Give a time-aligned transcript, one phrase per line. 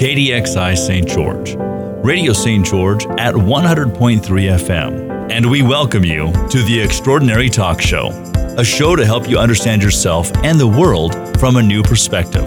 [0.00, 1.06] KDXI St.
[1.06, 1.56] George,
[2.02, 2.64] Radio St.
[2.64, 5.30] George at 100.3 FM.
[5.30, 8.06] And we welcome you to the Extraordinary Talk Show,
[8.56, 12.44] a show to help you understand yourself and the world from a new perspective.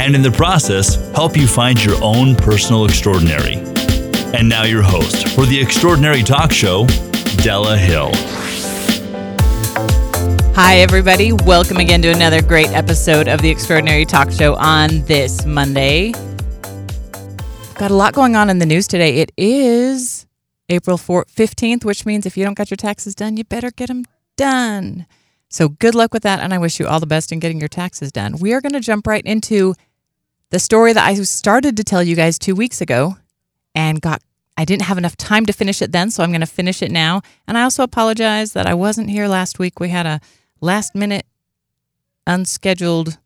[0.00, 3.56] And in the process, help you find your own personal extraordinary.
[4.32, 6.86] And now, your host for the Extraordinary Talk Show,
[7.36, 8.12] Della Hill.
[10.54, 11.34] Hi, everybody.
[11.34, 16.14] Welcome again to another great episode of the Extraordinary Talk Show on this Monday.
[17.76, 19.16] Got a lot going on in the news today.
[19.16, 20.26] It is
[20.68, 23.88] April 4th, 15th, which means if you don't get your taxes done, you better get
[23.88, 24.04] them
[24.36, 25.06] done.
[25.48, 27.68] So good luck with that, and I wish you all the best in getting your
[27.68, 28.36] taxes done.
[28.38, 29.74] We are going to jump right into
[30.50, 33.16] the story that I started to tell you guys two weeks ago
[33.74, 34.22] and got
[34.56, 36.92] I didn't have enough time to finish it then, so I'm going to finish it
[36.92, 37.22] now.
[37.48, 39.80] And I also apologize that I wasn't here last week.
[39.80, 40.20] We had a
[40.60, 41.26] last minute
[42.24, 43.18] unscheduled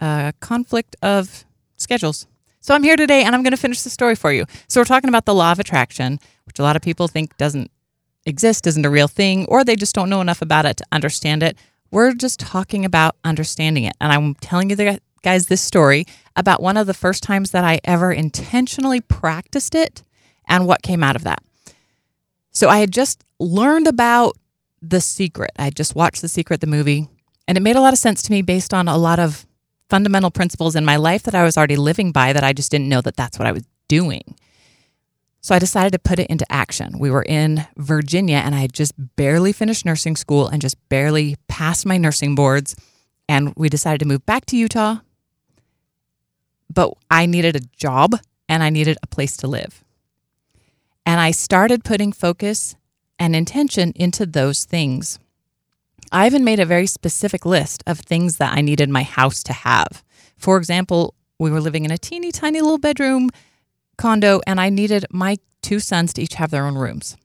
[0.00, 1.44] uh, conflict of
[1.76, 2.28] schedules.
[2.62, 4.44] So I'm here today and I'm going to finish the story for you.
[4.68, 7.70] So we're talking about the law of attraction, which a lot of people think doesn't
[8.26, 11.42] exist, isn't a real thing, or they just don't know enough about it to understand
[11.42, 11.56] it.
[11.90, 13.94] We're just talking about understanding it.
[13.98, 16.04] And I'm telling you guys this story
[16.36, 20.02] about one of the first times that I ever intentionally practiced it
[20.46, 21.42] and what came out of that.
[22.50, 24.36] So I had just learned about
[24.82, 25.50] the Secret.
[25.58, 27.08] I just watched The Secret, the movie,
[27.48, 29.46] and it made a lot of sense to me based on a lot of
[29.90, 32.88] fundamental principles in my life that I was already living by that I just didn't
[32.88, 34.36] know that that's what I was doing.
[35.42, 36.98] So I decided to put it into action.
[36.98, 41.36] We were in Virginia and I had just barely finished nursing school and just barely
[41.48, 42.76] passed my nursing boards.
[43.28, 44.98] And we decided to move back to Utah.
[46.72, 48.16] But I needed a job
[48.48, 49.82] and I needed a place to live.
[51.06, 52.76] And I started putting focus
[53.18, 55.18] and intention into those things.
[56.12, 59.52] I even made a very specific list of things that I needed my house to
[59.52, 60.02] have.
[60.36, 63.30] For example, we were living in a teeny tiny little bedroom
[63.96, 67.16] condo, and I needed my two sons to each have their own rooms.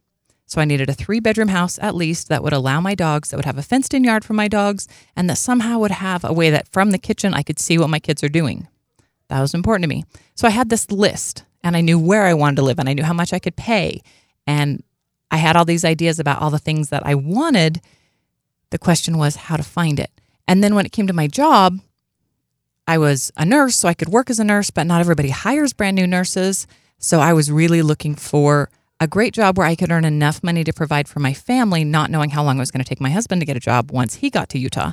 [0.45, 3.37] So I needed a three bedroom house at least that would allow my dogs, that
[3.37, 6.33] would have a fenced in yard for my dogs, and that somehow would have a
[6.33, 8.67] way that from the kitchen I could see what my kids are doing.
[9.29, 10.03] That was important to me.
[10.35, 12.93] So I had this list and I knew where I wanted to live and I
[12.93, 14.01] knew how much I could pay.
[14.45, 14.83] And
[15.31, 17.81] I had all these ideas about all the things that I wanted.
[18.75, 20.11] The question was how to find it.
[20.49, 21.79] And then when it came to my job,
[22.85, 25.71] I was a nurse, so I could work as a nurse, but not everybody hires
[25.71, 26.67] brand new nurses.
[26.97, 28.69] So I was really looking for
[28.99, 32.11] a great job where I could earn enough money to provide for my family, not
[32.11, 34.15] knowing how long it was going to take my husband to get a job once
[34.15, 34.91] he got to Utah.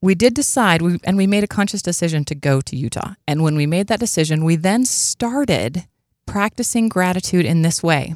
[0.00, 3.16] We did decide, we, and we made a conscious decision to go to Utah.
[3.28, 5.84] And when we made that decision, we then started
[6.24, 8.14] practicing gratitude in this way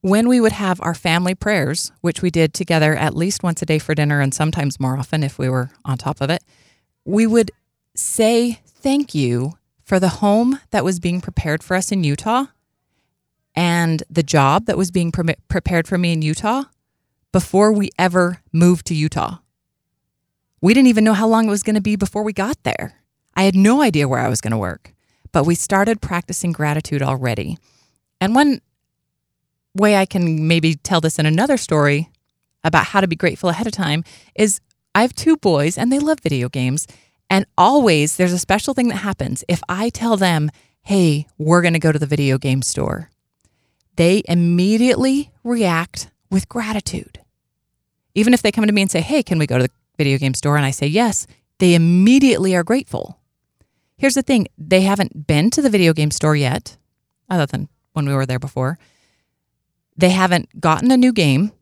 [0.00, 3.66] when we would have our family prayers, which we did together at least once a
[3.66, 6.42] day for dinner and sometimes more often if we were on top of it,
[7.04, 7.50] we would
[7.94, 12.46] say thank you for the home that was being prepared for us in Utah
[13.54, 16.64] and the job that was being pre- prepared for me in Utah
[17.32, 19.38] before we ever moved to Utah.
[20.60, 22.94] We didn't even know how long it was going to be before we got there.
[23.34, 24.94] I had no idea where I was going to work,
[25.32, 27.58] but we started practicing gratitude already.
[28.20, 28.60] And one
[29.78, 32.10] way I can maybe tell this in another story
[32.64, 34.60] about how to be grateful ahead of time is
[34.94, 36.86] I have two boys and they love video games.
[37.30, 39.44] And always there's a special thing that happens.
[39.48, 40.50] If I tell them,
[40.82, 43.10] hey, we're going to go to the video game store,
[43.96, 47.20] they immediately react with gratitude.
[48.14, 50.18] Even if they come to me and say, hey, can we go to the video
[50.18, 50.56] game store?
[50.56, 51.26] And I say, yes,
[51.58, 53.18] they immediately are grateful.
[53.96, 56.76] Here's the thing they haven't been to the video game store yet,
[57.28, 58.78] other than when we were there before.
[59.98, 61.52] They haven't gotten a new game.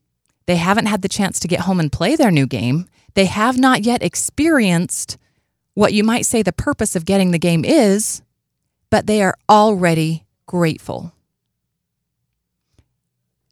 [0.47, 2.87] They haven't had the chance to get home and play their new game.
[3.15, 5.17] They have not yet experienced
[5.75, 8.23] what you might say the purpose of getting the game is,
[8.91, 11.13] but they are already grateful.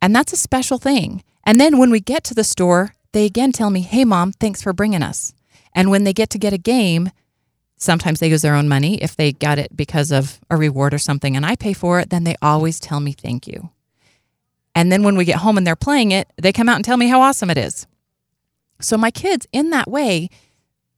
[0.01, 1.25] And that's a special thing.
[1.45, 4.63] And then when we get to the store, they again tell me, Hey, mom, thanks
[4.63, 5.33] for bringing us.
[5.75, 7.11] And when they get to get a game,
[7.79, 9.03] sometimes they use their own money.
[9.03, 12.11] If they got it because of a reward or something and I pay for it,
[12.11, 13.71] then they always tell me thank you.
[14.75, 16.97] And then when we get home and they're playing it, they come out and tell
[16.97, 17.87] me how awesome it is.
[18.81, 20.29] So my kids, in that way,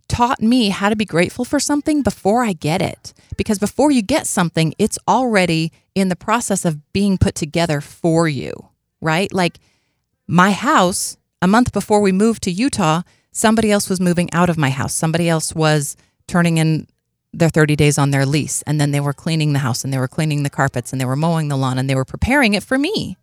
[0.09, 3.13] taught me how to be grateful for something before I get it.
[3.37, 8.29] Because before you get something, it's already in the process of being put together for
[8.29, 8.69] you,
[9.01, 9.33] right?
[9.33, 9.59] Like
[10.27, 14.57] my house, a month before we moved to Utah, somebody else was moving out of
[14.57, 14.95] my house.
[14.95, 15.97] Somebody else was
[16.27, 16.87] turning in
[17.33, 18.63] their 30 days on their lease.
[18.63, 21.05] And then they were cleaning the house and they were cleaning the carpets and they
[21.05, 23.17] were mowing the lawn and they were preparing it for me.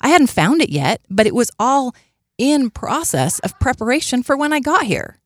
[0.00, 1.94] I hadn't found it yet, but it was all
[2.38, 5.18] in process of preparation for when I got here.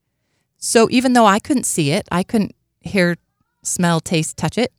[0.58, 3.16] So even though I couldn't see it, I couldn't hear
[3.62, 4.72] smell, taste, touch it,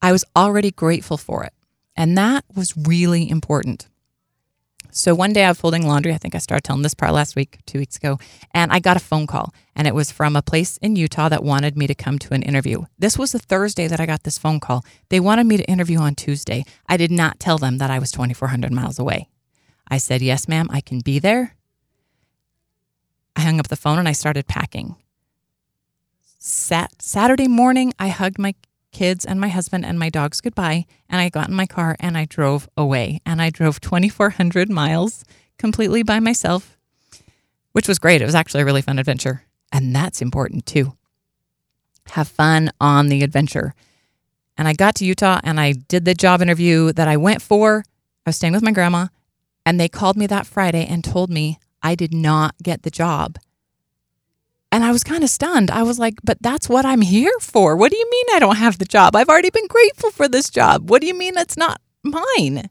[0.00, 1.52] I was already grateful for it.
[1.96, 3.88] And that was really important.
[4.96, 6.14] So one day I was folding laundry.
[6.14, 8.18] I think I started telling this part last week, two weeks ago,
[8.52, 11.44] and I got a phone call, and it was from a place in Utah that
[11.44, 12.84] wanted me to come to an interview.
[12.98, 14.86] This was the Thursday that I got this phone call.
[15.10, 16.64] They wanted me to interview on Tuesday.
[16.88, 19.28] I did not tell them that I was 2,400 miles away.
[19.86, 21.56] I said, Yes, ma'am, I can be there.
[23.36, 24.96] I hung up the phone and I started packing.
[26.38, 28.54] Sat- Saturday morning, I hugged my
[28.96, 30.86] kids and my husband and my dogs goodbye.
[31.10, 33.20] And I got in my car and I drove away.
[33.26, 35.22] And I drove 2,400 miles
[35.58, 36.78] completely by myself,
[37.72, 38.22] which was great.
[38.22, 39.42] It was actually a really fun adventure.
[39.70, 40.94] And that's important too.
[42.12, 43.74] Have fun on the adventure.
[44.56, 47.84] And I got to Utah and I did the job interview that I went for.
[48.24, 49.08] I was staying with my grandma.
[49.66, 53.36] And they called me that Friday and told me I did not get the job.
[54.72, 55.70] And I was kind of stunned.
[55.70, 57.76] I was like, but that's what I'm here for.
[57.76, 59.14] What do you mean I don't have the job?
[59.14, 60.90] I've already been grateful for this job.
[60.90, 62.68] What do you mean it's not mine?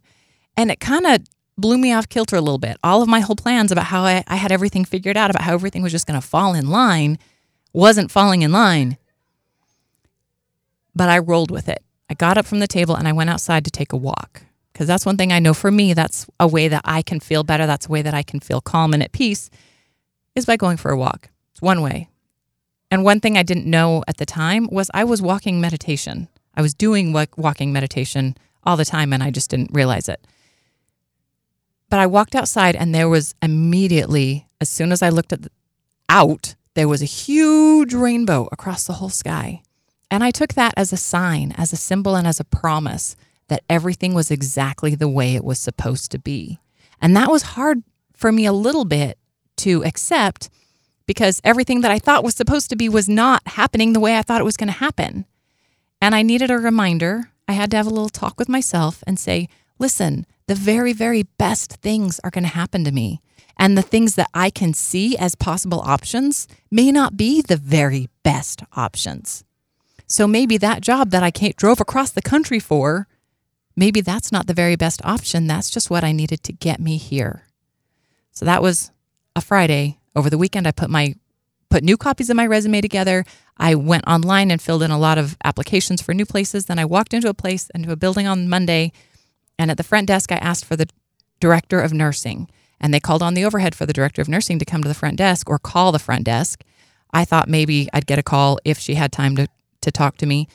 [0.57, 1.21] And it kind of
[1.57, 2.77] blew me off kilter a little bit.
[2.83, 5.53] All of my whole plans about how I, I had everything figured out, about how
[5.53, 7.17] everything was just going to fall in line,
[7.73, 8.97] wasn't falling in line.
[10.93, 11.83] But I rolled with it.
[12.09, 14.43] I got up from the table and I went outside to take a walk.
[14.71, 17.43] Because that's one thing I know for me, that's a way that I can feel
[17.43, 17.65] better.
[17.65, 19.49] That's a way that I can feel calm and at peace
[20.35, 21.29] is by going for a walk.
[21.55, 22.09] It's one way.
[22.91, 26.27] And one thing I didn't know at the time was I was walking meditation.
[26.53, 28.35] I was doing walking meditation
[28.65, 30.27] all the time and I just didn't realize it.
[31.89, 35.51] But I walked outside and there was immediately, as soon as I looked at the,
[36.09, 39.61] out, there was a huge rainbow across the whole sky.
[40.11, 43.15] And I took that as a sign, as a symbol, and as a promise
[43.47, 46.59] that everything was exactly the way it was supposed to be.
[47.01, 47.81] And that was hard
[48.13, 49.17] for me a little bit
[49.57, 50.49] to accept
[51.05, 54.21] because everything that I thought was supposed to be was not happening the way I
[54.21, 55.25] thought it was going to happen.
[56.01, 57.31] And I needed a reminder.
[57.47, 59.47] I had to have a little talk with myself and say,
[59.79, 63.21] listen, the very, very best things are going to happen to me.
[63.57, 68.09] And the things that I can see as possible options may not be the very
[68.23, 69.43] best options.
[70.07, 73.07] So maybe that job that I drove across the country for,
[73.75, 75.47] maybe that's not the very best option.
[75.47, 77.43] That's just what I needed to get me here.
[78.31, 78.91] So that was
[79.35, 81.15] a Friday over the weekend, I put my
[81.69, 83.25] put new copies of my resume together.
[83.57, 86.65] I went online and filled in a lot of applications for new places.
[86.65, 88.91] Then I walked into a place, into a building on Monday,
[89.57, 90.87] and at the front desk, I asked for the
[91.39, 92.49] director of nursing.
[92.79, 94.93] And they called on the overhead for the director of nursing to come to the
[94.93, 96.63] front desk or call the front desk.
[97.11, 99.47] I thought maybe I'd get a call if she had time to,
[99.81, 100.47] to talk to me.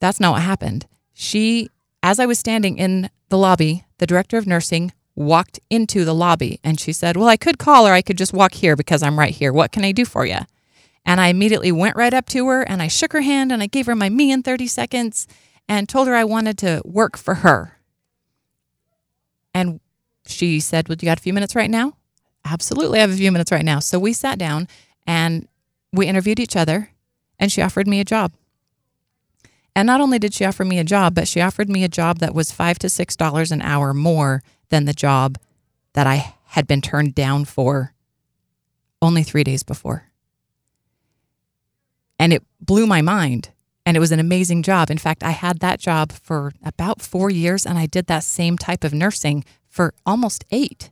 [0.00, 0.86] That's not what happened.
[1.14, 1.70] She,
[2.02, 6.60] as I was standing in the lobby, the director of nursing walked into the lobby
[6.62, 9.18] and she said, Well, I could call or I could just walk here because I'm
[9.18, 9.52] right here.
[9.52, 10.38] What can I do for you?
[11.04, 13.66] And I immediately went right up to her and I shook her hand and I
[13.66, 15.26] gave her my me in 30 seconds
[15.68, 17.78] and told her I wanted to work for her.
[19.54, 19.80] And
[20.26, 21.96] she said, Well, you got a few minutes right now?
[22.44, 23.80] Absolutely, I have a few minutes right now.
[23.80, 24.68] So we sat down
[25.06, 25.48] and
[25.92, 26.90] we interviewed each other
[27.38, 28.32] and she offered me a job.
[29.76, 32.20] And not only did she offer me a job, but she offered me a job
[32.20, 35.36] that was five to six dollars an hour more than the job
[35.92, 37.92] that I had been turned down for
[39.02, 40.04] only three days before.
[42.18, 43.50] And it blew my mind.
[43.84, 44.90] And it was an amazing job.
[44.90, 48.56] In fact, I had that job for about four years, and I did that same
[48.56, 50.90] type of nursing for almost eight.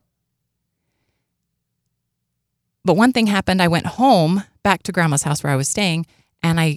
[2.85, 3.62] But one thing happened.
[3.62, 6.07] I went home back to grandma's house where I was staying,
[6.43, 6.76] and I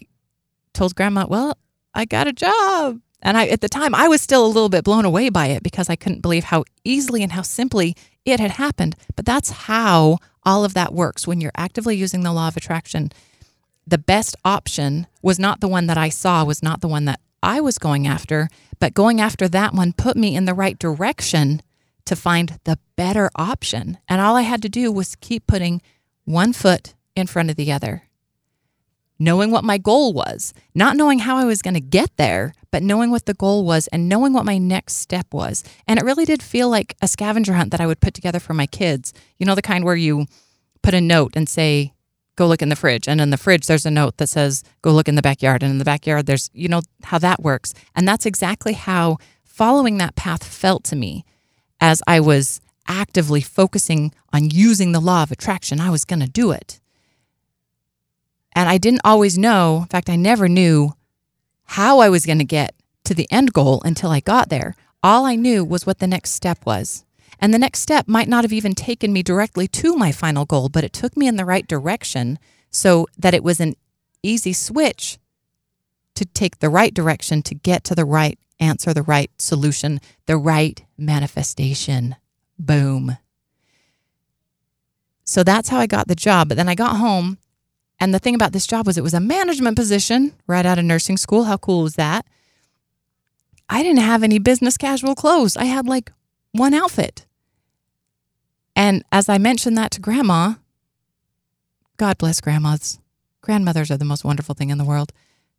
[0.73, 1.57] told grandma, Well,
[1.97, 3.01] I got a job.
[3.23, 5.63] And I, at the time, I was still a little bit blown away by it
[5.63, 8.95] because I couldn't believe how easily and how simply it had happened.
[9.15, 13.11] But that's how all of that works when you're actively using the law of attraction.
[13.87, 17.19] The best option was not the one that I saw, was not the one that
[17.41, 18.47] I was going after,
[18.79, 21.63] but going after that one put me in the right direction
[22.05, 23.97] to find the better option.
[24.07, 25.81] And all I had to do was keep putting
[26.25, 28.03] one foot in front of the other
[29.19, 32.83] knowing what my goal was, not knowing how I was going to get there, but
[32.83, 35.63] knowing what the goal was and knowing what my next step was.
[35.87, 38.53] And it really did feel like a scavenger hunt that I would put together for
[38.53, 39.13] my kids.
[39.37, 40.25] You know, the kind where you
[40.83, 41.93] put a note and say,
[42.35, 43.07] go look in the fridge.
[43.07, 45.63] And in the fridge, there's a note that says, go look in the backyard.
[45.63, 47.73] And in the backyard, there's, you know, how that works.
[47.95, 51.25] And that's exactly how following that path felt to me
[51.81, 55.81] as I was actively focusing on using the law of attraction.
[55.81, 56.79] I was going to do it.
[58.57, 60.93] And I didn't always know, in fact, I never knew
[61.65, 62.73] how I was going to get
[63.03, 64.75] to the end goal until I got there.
[65.03, 67.05] All I knew was what the next step was.
[67.39, 70.69] And the next step might not have even taken me directly to my final goal,
[70.69, 72.39] but it took me in the right direction
[72.71, 73.75] so that it was an
[74.23, 75.19] easy switch
[76.15, 80.35] to take the right direction to get to the right answer, the right solution, the
[80.35, 82.15] right manifestation.
[82.57, 83.19] Boom.
[85.25, 86.47] So that's how I got the job.
[86.47, 87.37] But then I got home,
[87.99, 90.85] and the thing about this job was it was a management position right out of
[90.85, 91.45] nursing school.
[91.45, 92.25] How cool was that?
[93.69, 95.57] I didn't have any business casual clothes.
[95.57, 96.11] I had like
[96.51, 97.25] one outfit.
[98.75, 100.53] And as I mentioned that to grandma,
[101.97, 102.99] God bless grandmas.
[103.41, 105.11] Grandmothers are the most wonderful thing in the world.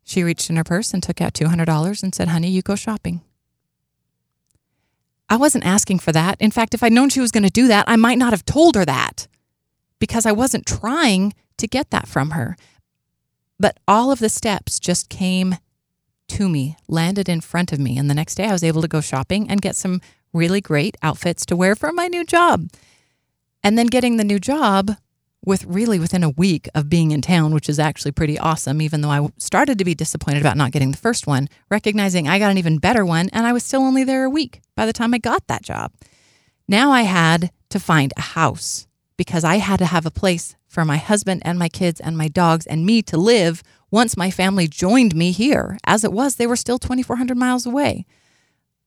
[0.05, 3.21] She reached in her purse and took out $200 and said, Honey, you go shopping.
[5.29, 6.37] I wasn't asking for that.
[6.39, 8.45] In fact, if I'd known she was going to do that, I might not have
[8.45, 9.27] told her that
[9.99, 12.57] because I wasn't trying to get that from her.
[13.59, 15.55] But all of the steps just came
[16.29, 17.97] to me, landed in front of me.
[17.97, 20.01] And the next day I was able to go shopping and get some
[20.31, 22.69] really great outfits to wear for my new job.
[23.63, 24.91] And then getting the new job
[25.45, 29.01] with really within a week of being in town, which is actually pretty awesome, even
[29.01, 32.51] though I started to be disappointed about not getting the first one, recognizing I got
[32.51, 35.13] an even better one and I was still only there a week by the time
[35.13, 35.91] I got that job.
[36.67, 38.87] Now I had to find a house
[39.19, 42.29] because I had to have a place for my husband and my kids and my
[42.29, 43.61] dogs and me to live
[43.91, 45.77] once my family joined me here.
[45.83, 48.05] As it was, they were still 2,400 miles away.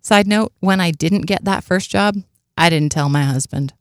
[0.00, 2.16] Side note when I didn't get that first job,
[2.56, 3.74] I didn't tell my husband.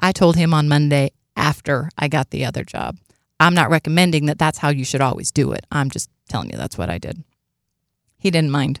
[0.00, 2.98] I told him on Monday after I got the other job.
[3.38, 5.66] I'm not recommending that that's how you should always do it.
[5.70, 7.22] I'm just telling you that's what I did.
[8.18, 8.80] He didn't mind.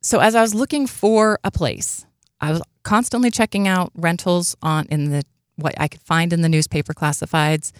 [0.00, 2.06] So as I was looking for a place,
[2.44, 5.24] I was constantly checking out rentals on in the
[5.56, 7.72] what I could find in the newspaper classifieds.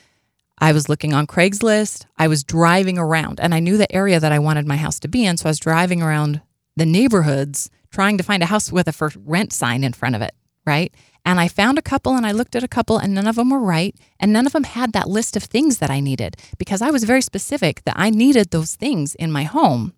[0.58, 2.06] I was looking on Craigslist.
[2.16, 5.08] I was driving around and I knew the area that I wanted my house to
[5.08, 5.36] be in.
[5.36, 6.40] So I was driving around
[6.76, 10.22] the neighborhoods trying to find a house with a for rent sign in front of
[10.22, 10.94] it, right?
[11.26, 13.50] And I found a couple and I looked at a couple and none of them
[13.50, 13.94] were right.
[14.20, 17.04] And none of them had that list of things that I needed because I was
[17.04, 19.94] very specific that I needed those things in my home.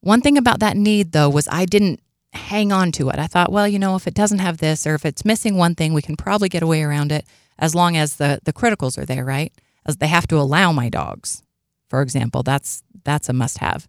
[0.00, 2.00] One thing about that need though was I didn't
[2.36, 3.18] hang on to it.
[3.18, 5.74] I thought, well, you know, if it doesn't have this or if it's missing one
[5.74, 7.26] thing, we can probably get away around it
[7.58, 9.52] as long as the the criticals are there, right?
[9.84, 11.42] As they have to allow my dogs,
[11.88, 12.42] for example.
[12.42, 13.88] That's that's a must have.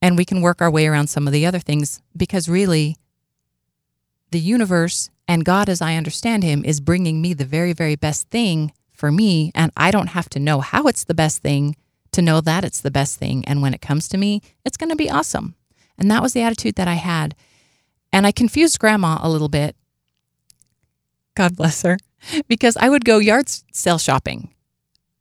[0.00, 2.96] And we can work our way around some of the other things because really
[4.30, 8.28] the universe and God as I understand him is bringing me the very very best
[8.30, 11.76] thing for me and I don't have to know how it's the best thing
[12.12, 14.90] to know that it's the best thing and when it comes to me, it's going
[14.90, 15.54] to be awesome.
[15.98, 17.34] And that was the attitude that I had.
[18.12, 19.76] And I confused grandma a little bit.
[21.34, 21.98] God bless her,
[22.48, 24.52] because I would go yard sale shopping.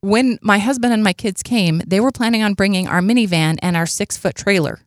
[0.02, 3.76] When my husband and my kids came, they were planning on bringing our minivan and
[3.76, 4.80] our six foot trailer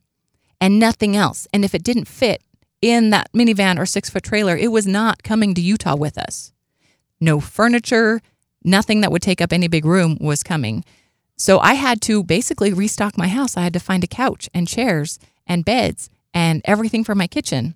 [0.59, 1.47] and nothing else.
[1.53, 2.41] And if it didn't fit
[2.81, 6.53] in that minivan or six foot trailer, it was not coming to Utah with us.
[7.19, 8.21] No furniture,
[8.63, 10.83] nothing that would take up any big room was coming.
[11.37, 13.57] So I had to basically restock my house.
[13.57, 15.19] I had to find a couch and chairs
[15.51, 17.75] and beds and everything for my kitchen.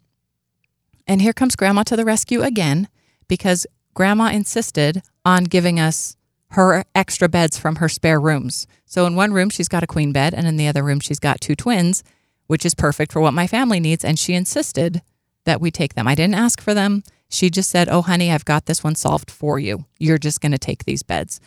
[1.06, 2.88] And here comes grandma to the rescue again
[3.28, 6.16] because grandma insisted on giving us
[6.52, 8.66] her extra beds from her spare rooms.
[8.86, 11.20] So in one room, she's got a queen bed, and in the other room, she's
[11.20, 12.02] got two twins,
[12.48, 14.06] which is perfect for what my family needs.
[14.06, 15.02] And she insisted
[15.44, 16.08] that we take them.
[16.08, 17.04] I didn't ask for them.
[17.28, 19.84] She just said, Oh, honey, I've got this one solved for you.
[20.00, 21.42] You're just going to take these beds.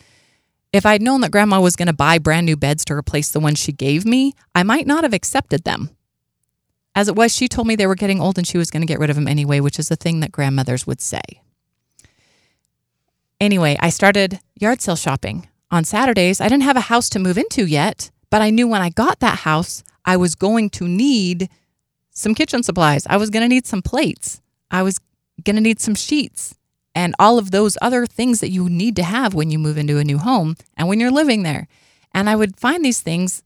[0.71, 3.39] If I'd known that grandma was going to buy brand new beds to replace the
[3.39, 5.89] ones she gave me, I might not have accepted them.
[6.99, 8.85] As it was, she told me they were getting old and she was going to
[8.85, 11.21] get rid of them anyway, which is the thing that grandmothers would say.
[13.39, 15.47] Anyway, I started yard sale shopping.
[15.71, 18.81] On Saturdays, I didn't have a house to move into yet, but I knew when
[18.81, 21.47] I got that house, I was going to need
[22.09, 23.07] some kitchen supplies.
[23.07, 24.41] I was going to need some plates.
[24.69, 24.99] I was
[25.41, 26.53] going to need some sheets
[26.93, 29.99] and all of those other things that you need to have when you move into
[29.99, 31.69] a new home and when you're living there.
[32.13, 33.41] And I would find these things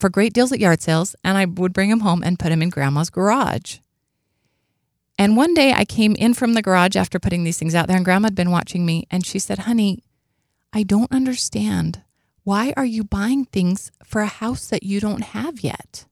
[0.00, 2.62] for great deals at yard sales, and I would bring them home and put them
[2.62, 3.78] in grandma's garage.
[5.18, 7.96] And one day I came in from the garage after putting these things out there,
[7.96, 10.02] and grandma had been watching me, and she said, Honey,
[10.72, 12.02] I don't understand.
[12.42, 16.06] Why are you buying things for a house that you don't have yet?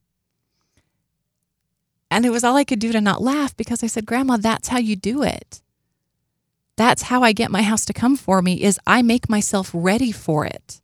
[2.11, 4.69] And it was all I could do to not laugh because I said, Grandma, that's
[4.69, 5.63] how you do it.
[6.77, 10.13] That's how I get my house to come for me is I make myself ready
[10.13, 10.81] for it.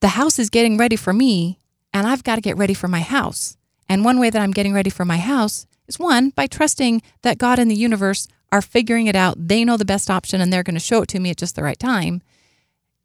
[0.00, 1.58] The house is getting ready for me
[1.94, 3.56] and I've got to get ready for my house.
[3.88, 7.38] And one way that I'm getting ready for my house is one, by trusting that
[7.38, 9.36] God and the universe are figuring it out.
[9.38, 11.54] They know the best option and they're going to show it to me at just
[11.54, 12.20] the right time.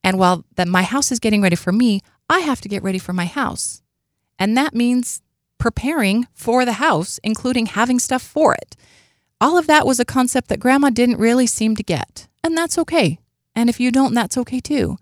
[0.03, 2.99] And while that my house is getting ready for me, I have to get ready
[2.99, 3.81] for my house.
[4.39, 5.21] And that means
[5.57, 8.75] preparing for the house, including having stuff for it.
[9.41, 12.27] All of that was a concept that grandma didn't really seem to get.
[12.43, 13.19] And that's okay.
[13.55, 14.97] And if you don't, that's okay too.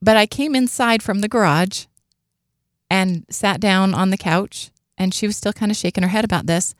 [0.00, 1.84] But I came inside from the garage
[2.90, 6.24] and sat down on the couch, and she was still kind of shaking her head
[6.24, 6.74] about this.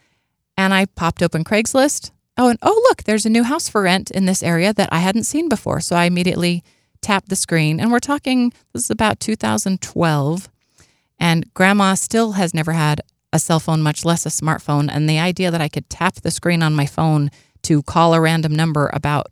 [0.57, 2.11] And I popped open Craigslist.
[2.39, 4.99] Oh, and oh, look, there's a new house for rent in this area that I
[4.99, 5.81] hadn't seen before.
[5.81, 6.63] So I immediately
[7.01, 7.81] tapped the screen.
[7.81, 10.49] And we're talking, this is about 2012.
[11.19, 13.01] And grandma still has never had
[13.33, 14.89] a cell phone, much less a smartphone.
[14.91, 17.31] And the idea that I could tap the screen on my phone
[17.63, 19.27] to call a random number about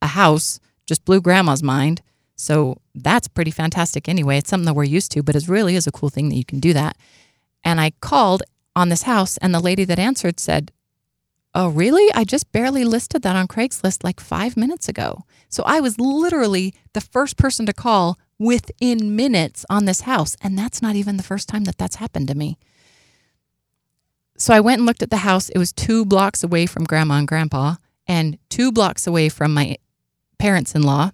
[0.00, 2.02] a house just blew grandma's mind.
[2.42, 4.38] So that's pretty fantastic anyway.
[4.38, 6.44] It's something that we're used to, but it really is a cool thing that you
[6.44, 6.96] can do that.
[7.62, 8.42] And I called
[8.74, 10.72] on this house, and the lady that answered said,
[11.54, 12.12] Oh, really?
[12.14, 15.24] I just barely listed that on Craigslist like five minutes ago.
[15.50, 20.36] So I was literally the first person to call within minutes on this house.
[20.40, 22.58] And that's not even the first time that that's happened to me.
[24.36, 25.48] So I went and looked at the house.
[25.50, 27.76] It was two blocks away from grandma and grandpa
[28.08, 29.76] and two blocks away from my
[30.38, 31.12] parents in law.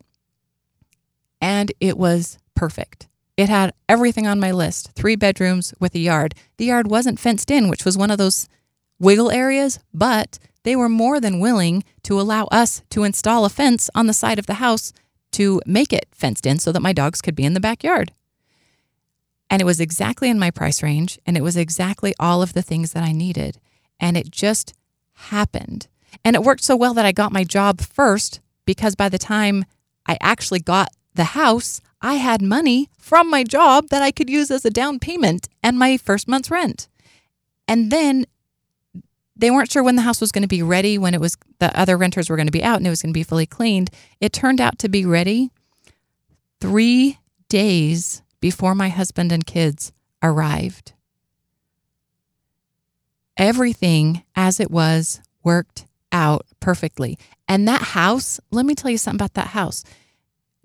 [1.40, 3.09] And it was perfect.
[3.37, 6.35] It had everything on my list three bedrooms with a yard.
[6.57, 8.49] The yard wasn't fenced in, which was one of those
[8.99, 13.88] wiggle areas, but they were more than willing to allow us to install a fence
[13.95, 14.92] on the side of the house
[15.33, 18.12] to make it fenced in so that my dogs could be in the backyard.
[19.49, 22.62] And it was exactly in my price range, and it was exactly all of the
[22.62, 23.59] things that I needed.
[24.00, 24.75] And it just
[25.14, 25.88] happened.
[26.25, 29.64] And it worked so well that I got my job first because by the time
[30.07, 30.88] I actually got
[31.19, 34.99] the house, I had money from my job that I could use as a down
[35.01, 36.89] payment and my first month's rent.
[37.67, 38.25] And then
[39.37, 41.77] they weren't sure when the house was going to be ready, when it was the
[41.79, 43.91] other renters were going to be out and it was going to be fully cleaned.
[44.21, 45.51] It turned out to be ready
[46.61, 50.93] three days before my husband and kids arrived.
[53.37, 57.19] Everything as it was worked out perfectly.
[57.49, 59.83] And that house, let me tell you something about that house.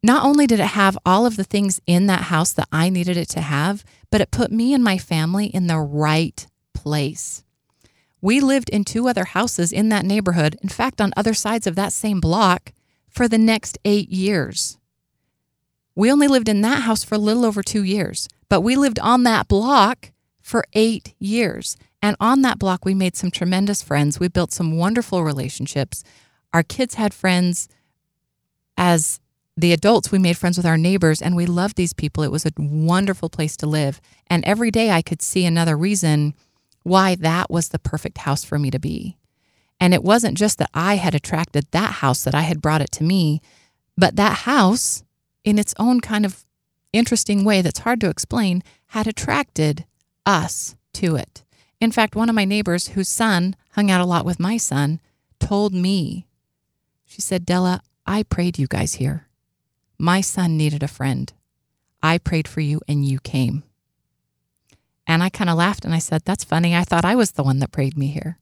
[0.05, 3.15] Not only did it have all of the things in that house that I needed
[3.15, 7.43] it to have, but it put me and my family in the right place.
[8.19, 11.75] We lived in two other houses in that neighborhood, in fact, on other sides of
[11.75, 12.73] that same block,
[13.09, 14.77] for the next eight years.
[15.95, 18.99] We only lived in that house for a little over two years, but we lived
[18.99, 20.11] on that block
[20.41, 21.77] for eight years.
[22.01, 24.19] And on that block, we made some tremendous friends.
[24.19, 26.03] We built some wonderful relationships.
[26.51, 27.69] Our kids had friends.
[28.75, 29.19] As
[29.55, 32.23] the adults, we made friends with our neighbors and we loved these people.
[32.23, 34.01] It was a wonderful place to live.
[34.27, 36.33] And every day I could see another reason
[36.83, 39.17] why that was the perfect house for me to be.
[39.79, 42.91] And it wasn't just that I had attracted that house, that I had brought it
[42.93, 43.41] to me,
[43.97, 45.03] but that house,
[45.43, 46.45] in its own kind of
[46.91, 49.85] interesting way that's hard to explain, had attracted
[50.25, 51.43] us to it.
[51.81, 54.99] In fact, one of my neighbors, whose son hung out a lot with my son,
[55.39, 56.25] told me,
[57.05, 59.27] she said, Della, I prayed you guys here.
[60.03, 61.31] My son needed a friend.
[62.01, 63.63] I prayed for you and you came.
[65.07, 66.75] And I kind of laughed and I said, That's funny.
[66.75, 68.37] I thought I was the one that prayed me here.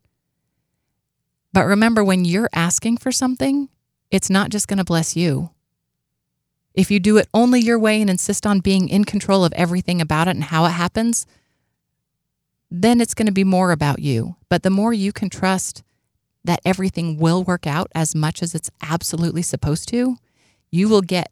[1.54, 3.70] But remember, when you're asking for something,
[4.10, 5.52] it's not just going to bless you.
[6.74, 10.02] If you do it only your way and insist on being in control of everything
[10.02, 11.28] about it and how it happens,
[12.72, 14.36] then it's going to be more about you.
[14.50, 15.84] But the more you can trust
[16.44, 20.18] that everything will work out as much as it's absolutely supposed to,
[20.72, 21.32] you will get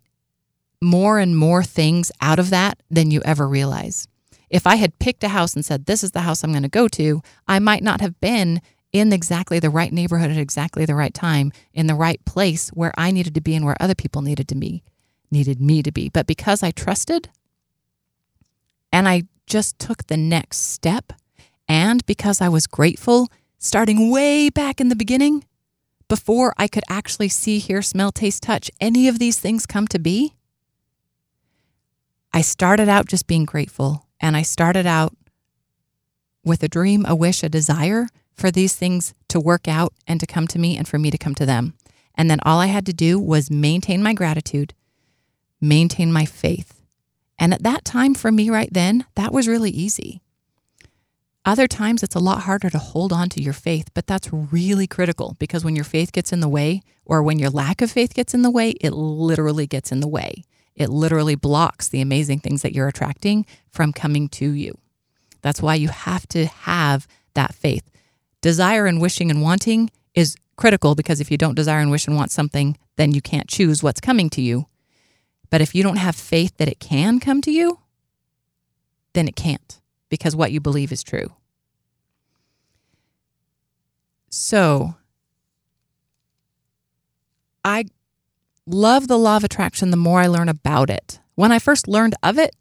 [0.81, 4.07] more and more things out of that than you ever realize.
[4.49, 6.69] If I had picked a house and said, This is the house I'm going to
[6.69, 8.61] go to, I might not have been
[8.91, 12.93] in exactly the right neighborhood at exactly the right time, in the right place where
[12.97, 14.83] I needed to be and where other people needed to be,
[15.29, 16.09] needed me to be.
[16.09, 17.29] But because I trusted
[18.91, 21.13] and I just took the next step,
[21.67, 23.27] and because I was grateful,
[23.59, 25.45] starting way back in the beginning,
[26.07, 29.99] before I could actually see, hear, smell, taste, touch any of these things come to
[29.99, 30.33] be,
[32.33, 35.15] I started out just being grateful and I started out
[36.43, 40.27] with a dream, a wish, a desire for these things to work out and to
[40.27, 41.73] come to me and for me to come to them.
[42.15, 44.73] And then all I had to do was maintain my gratitude,
[45.61, 46.81] maintain my faith.
[47.37, 50.21] And at that time, for me right then, that was really easy.
[51.45, 54.85] Other times, it's a lot harder to hold on to your faith, but that's really
[54.85, 58.13] critical because when your faith gets in the way, or when your lack of faith
[58.13, 60.43] gets in the way, it literally gets in the way.
[60.79, 64.77] It literally blocks the amazing things that you're attracting from coming to you.
[65.41, 67.91] That's why you have to have that faith.
[68.41, 72.15] Desire and wishing and wanting is critical because if you don't desire and wish and
[72.15, 74.67] want something, then you can't choose what's coming to you.
[75.49, 77.79] But if you don't have faith that it can come to you,
[79.13, 81.33] then it can't because what you believe is true.
[84.29, 84.95] So,
[87.65, 87.85] I
[88.73, 91.19] love the law of attraction the more I learn about it.
[91.35, 92.55] When I first learned of it,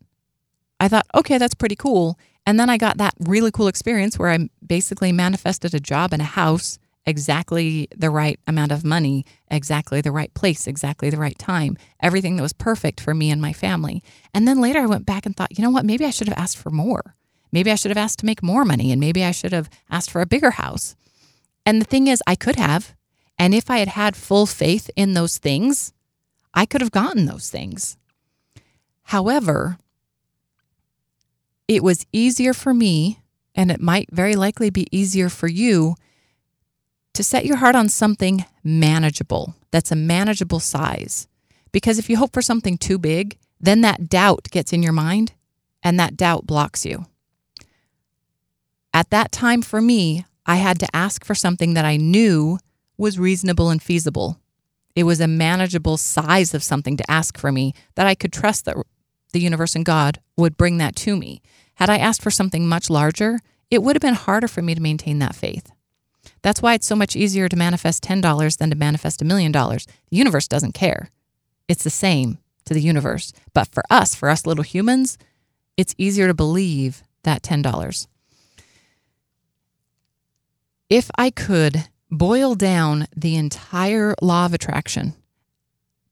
[0.80, 2.18] I thought, okay, that's pretty cool.
[2.46, 6.22] And then I got that really cool experience where I basically manifested a job and
[6.22, 11.38] a house, exactly the right amount of money, exactly the right place, exactly the right
[11.38, 14.02] time, everything that was perfect for me and my family.
[14.32, 16.38] And then later I went back and thought, you know what, maybe I should have
[16.38, 17.16] asked for more.
[17.52, 20.10] Maybe I should have asked to make more money and maybe I should have asked
[20.10, 20.96] for a bigger house.
[21.66, 22.94] And the thing is, I could have.
[23.38, 25.92] And if I had had full faith in those things,
[26.58, 27.96] I could have gotten those things.
[29.14, 29.78] However,
[31.68, 33.20] it was easier for me,
[33.54, 35.94] and it might very likely be easier for you
[37.14, 41.28] to set your heart on something manageable that's a manageable size.
[41.70, 45.34] Because if you hope for something too big, then that doubt gets in your mind
[45.80, 47.06] and that doubt blocks you.
[48.92, 52.58] At that time for me, I had to ask for something that I knew
[52.96, 54.40] was reasonable and feasible.
[54.94, 58.64] It was a manageable size of something to ask for me that I could trust
[58.64, 58.76] that
[59.32, 61.42] the universe and God would bring that to me.
[61.74, 64.80] Had I asked for something much larger, it would have been harder for me to
[64.82, 65.70] maintain that faith.
[66.42, 69.86] That's why it's so much easier to manifest $10 than to manifest a million dollars.
[70.10, 71.10] The universe doesn't care.
[71.68, 73.32] It's the same to the universe.
[73.54, 75.18] But for us, for us little humans,
[75.76, 78.06] it's easier to believe that $10.
[80.88, 85.14] If I could boil down the entire law of attraction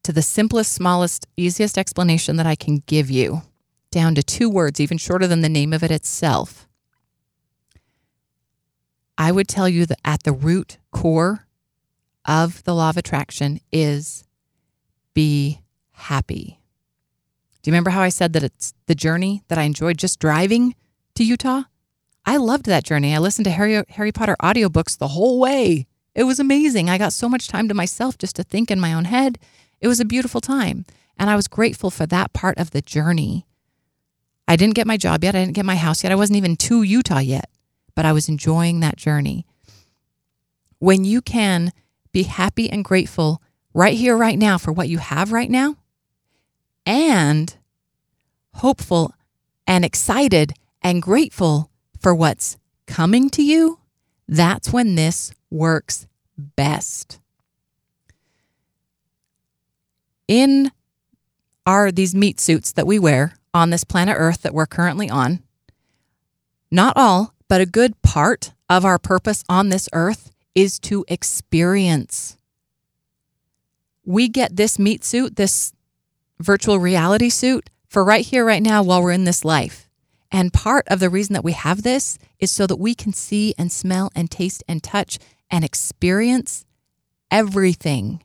[0.03, 3.41] to the simplest, smallest, easiest explanation that I can give you,
[3.91, 6.67] down to two words, even shorter than the name of it itself,
[9.17, 11.47] I would tell you that at the root core
[12.25, 14.23] of the law of attraction is
[15.13, 16.59] be happy.
[17.61, 20.75] Do you remember how I said that it's the journey that I enjoyed just driving
[21.15, 21.63] to Utah?
[22.27, 23.15] I loved that journey.
[23.15, 25.87] I listened to Harry, Harry Potter audiobooks the whole way.
[26.13, 26.89] It was amazing.
[26.89, 29.39] I got so much time to myself just to think in my own head.
[29.79, 30.85] It was a beautiful time.
[31.17, 33.45] And I was grateful for that part of the journey.
[34.45, 35.35] I didn't get my job yet.
[35.35, 36.11] I didn't get my house yet.
[36.11, 37.49] I wasn't even to Utah yet,
[37.95, 39.45] but I was enjoying that journey.
[40.79, 41.71] When you can
[42.11, 43.41] be happy and grateful
[43.73, 45.77] right here, right now for what you have right now,
[46.85, 47.55] and
[48.55, 49.13] hopeful
[49.65, 53.79] and excited and grateful for what's coming to you,
[54.27, 56.07] that's when this works
[56.37, 57.19] best.
[60.27, 60.71] In
[61.65, 65.41] our these meat suits that we wear on this planet Earth that we're currently on,
[66.69, 72.37] not all, but a good part of our purpose on this earth is to experience.
[74.05, 75.73] We get this meat suit, this
[76.39, 79.86] virtual reality suit, for right here, right now, while we're in this life.
[80.31, 83.53] And part of the reason that we have this is so that we can see
[83.57, 86.65] and smell and taste and touch and experience
[87.31, 88.23] everything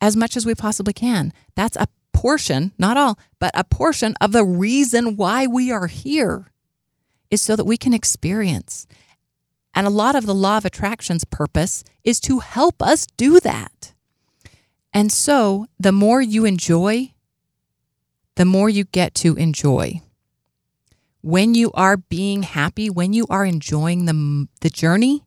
[0.00, 1.32] as much as we possibly can.
[1.54, 6.52] That's a portion, not all, but a portion of the reason why we are here
[7.30, 8.86] is so that we can experience.
[9.74, 13.92] And a lot of the law of attraction's purpose is to help us do that.
[14.92, 17.12] And so the more you enjoy,
[18.36, 20.02] the more you get to enjoy.
[21.22, 25.24] When you are being happy, when you are enjoying the, the journey,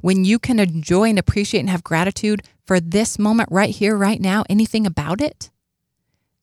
[0.00, 4.20] when you can enjoy and appreciate and have gratitude for this moment right here, right
[4.20, 5.50] now, anything about it,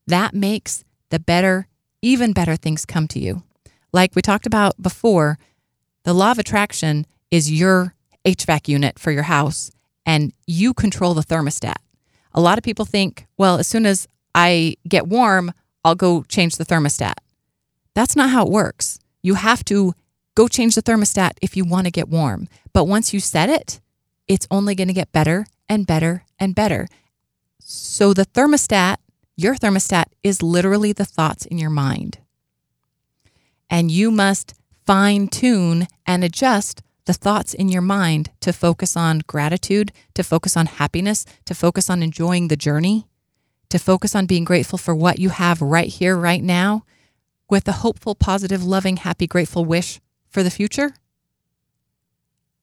[0.07, 1.67] that makes the better,
[2.01, 3.43] even better things come to you.
[3.91, 5.37] Like we talked about before,
[6.03, 9.69] the law of attraction is your HVAC unit for your house
[10.05, 11.75] and you control the thermostat.
[12.33, 15.53] A lot of people think, well, as soon as I get warm,
[15.85, 17.15] I'll go change the thermostat.
[17.95, 18.99] That's not how it works.
[19.21, 19.93] You have to
[20.35, 22.47] go change the thermostat if you want to get warm.
[22.73, 23.79] But once you set it,
[24.27, 26.87] it's only going to get better and better and better.
[27.59, 28.97] So the thermostat,
[29.35, 32.19] your thermostat, is literally the thoughts in your mind.
[33.69, 34.53] And you must
[34.85, 40.55] fine tune and adjust the thoughts in your mind to focus on gratitude, to focus
[40.55, 43.07] on happiness, to focus on enjoying the journey,
[43.69, 46.85] to focus on being grateful for what you have right here, right now,
[47.53, 50.89] with a hopeful, positive, loving, happy, grateful wish for the future.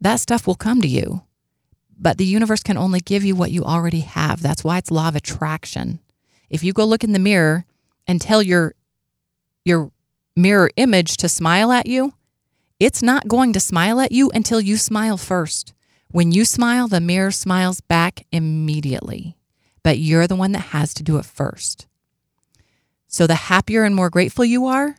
[0.00, 1.22] That stuff will come to you.
[1.96, 4.42] But the universe can only give you what you already have.
[4.42, 6.00] That's why it's law of attraction.
[6.48, 7.66] If you go look in the mirror
[8.08, 8.74] and tell your
[9.64, 9.92] your
[10.34, 12.14] mirror image to smile at you,
[12.80, 15.72] it's not going to smile at you until you smile first.
[16.10, 19.36] When you smile, the mirror smiles back immediately.
[19.84, 21.86] But you're the one that has to do it first.
[23.10, 24.94] So the happier and more grateful you are,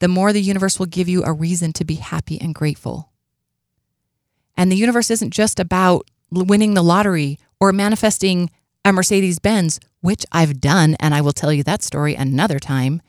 [0.00, 3.12] the more the universe will give you a reason to be happy and grateful.
[4.56, 8.50] And the universe isn't just about winning the lottery or manifesting
[8.82, 13.02] a Mercedes Benz, which I've done, and I will tell you that story another time.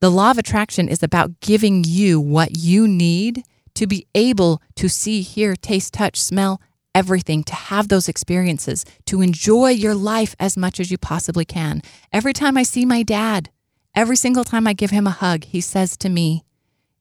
[0.00, 4.88] The law of attraction is about giving you what you need to be able to
[4.88, 6.60] see, hear, taste, touch, smell
[6.94, 11.82] everything, to have those experiences, to enjoy your life as much as you possibly can.
[12.12, 13.50] Every time I see my dad,
[13.94, 16.44] every single time I give him a hug, he says to me,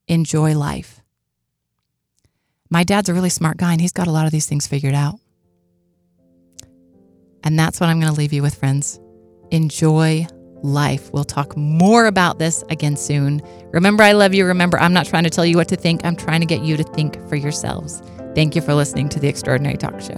[0.07, 1.01] enjoy life.
[2.69, 4.93] My dad's a really smart guy and he's got a lot of these things figured
[4.93, 5.19] out.
[7.43, 8.99] And that's what I'm going to leave you with, friends.
[9.49, 10.27] Enjoy
[10.61, 11.11] life.
[11.13, 13.41] We'll talk more about this again soon.
[13.71, 14.45] Remember, I love you.
[14.45, 16.77] Remember, I'm not trying to tell you what to think, I'm trying to get you
[16.77, 18.01] to think for yourselves.
[18.35, 20.15] Thank you for listening to the Extraordinary Talk Show.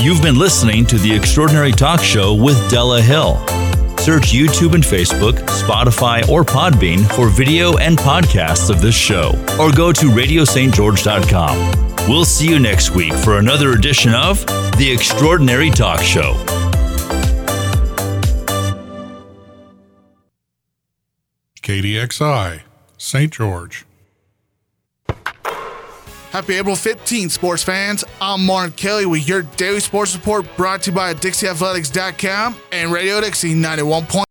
[0.00, 3.57] You've been listening to The Extraordinary Talk Show with Della Hill.
[4.08, 9.70] Search YouTube and Facebook, Spotify, or Podbean for video and podcasts of this show, or
[9.70, 12.08] go to radiostgeorge.com.
[12.08, 14.46] We'll see you next week for another edition of
[14.78, 16.32] The Extraordinary Talk Show.
[21.60, 22.62] KDXI,
[22.96, 23.30] St.
[23.30, 23.84] George.
[26.38, 28.04] Happy April 15th, sports fans.
[28.20, 33.20] I'm Martin Kelly with your daily sports report brought to you by DixieAthletics.com and Radio
[33.20, 34.27] Dixie 91.